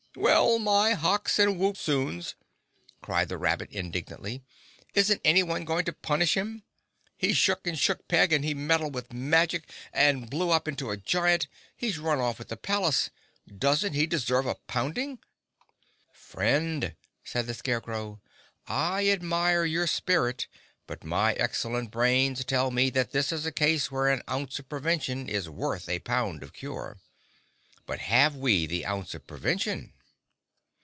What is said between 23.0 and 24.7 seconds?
this is a case where an ounce of